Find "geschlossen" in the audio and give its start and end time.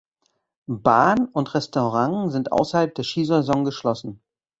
3.65-4.19